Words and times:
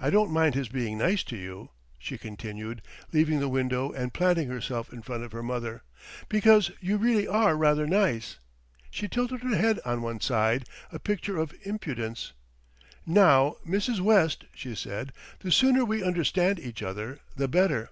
I 0.00 0.10
don't 0.10 0.32
mind 0.32 0.56
his 0.56 0.68
being 0.68 0.98
nice 0.98 1.22
to 1.22 1.36
you," 1.36 1.68
she 1.96 2.18
continued, 2.18 2.82
leaving 3.12 3.38
the 3.38 3.48
window 3.48 3.92
and 3.92 4.12
planting 4.12 4.48
herself 4.48 4.92
in 4.92 5.00
front 5.00 5.22
of 5.22 5.30
her 5.30 5.44
mother, 5.44 5.84
"because 6.28 6.72
you 6.80 6.96
really 6.96 7.28
are 7.28 7.56
rather 7.56 7.86
nice." 7.86 8.38
She 8.90 9.06
tilted 9.06 9.44
her 9.44 9.54
head 9.56 9.78
on 9.84 10.02
one 10.02 10.20
side, 10.20 10.64
a 10.90 10.98
picture 10.98 11.36
of 11.38 11.54
impudence. 11.62 12.32
"Now, 13.06 13.58
Mrs. 13.64 14.00
West," 14.00 14.44
she 14.56 14.74
said, 14.74 15.12
"the 15.38 15.52
sooner 15.52 15.84
we 15.84 16.02
understand 16.02 16.58
each 16.58 16.82
other 16.82 17.20
the 17.36 17.46
better." 17.46 17.90